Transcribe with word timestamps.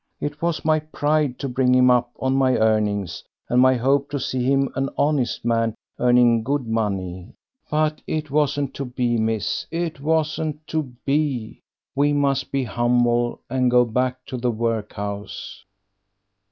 It 0.19 0.41
was 0.41 0.65
my 0.65 0.79
pride 0.79 1.37
to 1.37 1.47
bring 1.47 1.75
him 1.75 1.91
up 1.91 2.09
on 2.19 2.33
my 2.35 2.57
earnings, 2.57 3.23
and 3.49 3.61
my 3.61 3.75
hope 3.75 4.09
to 4.09 4.19
see 4.19 4.43
him 4.43 4.71
an 4.75 4.89
honest 4.97 5.45
man 5.45 5.75
earning 5.99 6.41
good 6.41 6.65
money. 6.65 7.33
But 7.69 8.01
it 8.07 8.31
wasn't 8.31 8.73
to 8.73 8.85
be, 8.85 9.17
miss, 9.19 9.67
it 9.69 9.99
wasn't 9.99 10.65
to 10.69 10.91
be. 11.05 11.61
We 11.95 12.13
must 12.13 12.51
be 12.51 12.63
humble 12.63 13.41
and 13.47 13.69
go 13.69 13.85
back 13.85 14.25
to 14.25 14.37
the 14.37 14.49
workhouse." 14.49 15.63